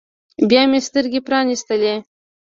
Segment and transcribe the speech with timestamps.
[0.49, 1.95] بيا مې سترګې پرانيستلې.